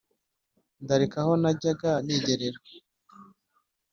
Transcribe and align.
ndareka 0.83 1.17
aho 1.23 1.31
najyaga 1.41 1.91
nigerera, 2.05 2.59